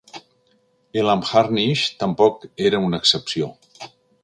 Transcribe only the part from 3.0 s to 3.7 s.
excepció.